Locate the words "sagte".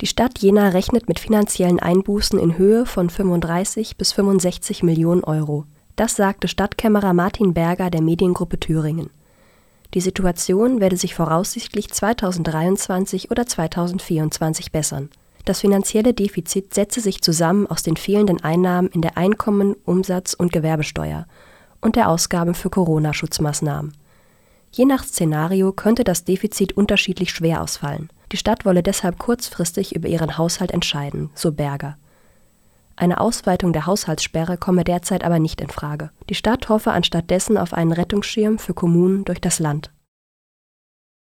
6.14-6.46